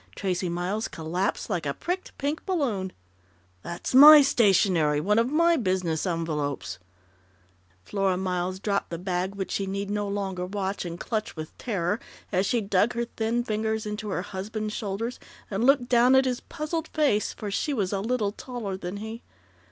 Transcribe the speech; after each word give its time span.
Tracey 0.15 0.49
Miles 0.49 0.87
collapsed 0.87 1.47
like 1.47 1.67
a 1.67 1.75
pricked 1.75 2.17
pink 2.17 2.43
balloon. 2.43 2.91
"That's 3.61 3.93
my 3.93 4.23
stationery 4.23 4.99
one 4.99 5.19
of 5.19 5.29
my 5.31 5.57
business 5.57 6.07
envelopes" 6.07 6.79
Flora 7.85 8.17
Miles 8.17 8.57
dropped 8.59 8.89
the 8.89 8.97
bag 8.97 9.35
which 9.35 9.51
she 9.51 9.67
need 9.67 9.91
no 9.91 10.07
longer 10.07 10.47
watch 10.47 10.85
and 10.85 10.99
clutch 10.99 11.35
with 11.35 11.55
terror, 11.59 11.99
as 12.31 12.47
she 12.47 12.61
dug 12.61 12.93
her 12.93 13.05
thin 13.05 13.43
fingers 13.43 13.85
into 13.85 14.09
her 14.09 14.23
husband's 14.23 14.73
shoulders 14.73 15.19
and 15.51 15.65
looked 15.65 15.87
down 15.87 16.15
at 16.15 16.25
his 16.25 16.39
puzzled 16.39 16.87
face, 16.87 17.31
for 17.31 17.51
she 17.51 17.71
was 17.71 17.93
a 17.93 17.99
little 18.01 18.31
taller 18.31 18.75
than 18.75 18.97
he. 18.97 19.21